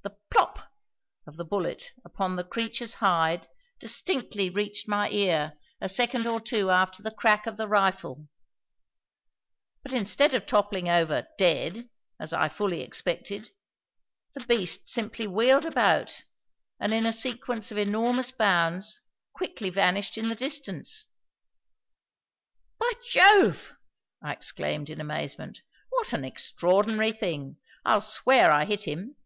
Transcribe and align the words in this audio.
The 0.00 0.16
"plop" 0.30 0.72
of 1.26 1.36
the 1.36 1.44
bullet 1.44 1.92
upon 2.06 2.36
the 2.36 2.42
creature's 2.42 2.94
hide 2.94 3.48
distinctly 3.78 4.48
reached 4.48 4.88
my 4.88 5.10
ear 5.10 5.58
a 5.78 5.90
second 5.90 6.26
or 6.26 6.40
two 6.40 6.70
after 6.70 7.02
the 7.02 7.10
crack 7.10 7.46
of 7.46 7.58
the 7.58 7.68
rifle; 7.68 8.28
but 9.82 9.92
instead 9.92 10.32
of 10.32 10.46
toppling 10.46 10.88
over, 10.88 11.26
dead, 11.36 11.90
as 12.18 12.32
I 12.32 12.48
fully 12.48 12.80
expected, 12.80 13.50
the 14.32 14.42
beast 14.46 14.88
simply 14.88 15.26
wheeled 15.26 15.66
about 15.66 16.24
and, 16.80 16.94
in 16.94 17.04
a 17.04 17.12
sequence 17.12 17.70
of 17.70 17.76
enormous 17.76 18.30
bounds, 18.32 19.02
quickly 19.34 19.68
vanished 19.68 20.16
in 20.16 20.30
the 20.30 20.34
distance. 20.34 21.08
"By 22.80 22.90
Jove!" 23.04 23.74
I 24.22 24.32
exclaimed, 24.32 24.88
in 24.88 24.98
amazement, 24.98 25.60
"what 25.90 26.14
an 26.14 26.24
extraordinary 26.24 27.12
thing. 27.12 27.58
I'll 27.84 28.00
swear 28.00 28.50
I 28.50 28.64
hit 28.64 28.84
him. 28.88 29.16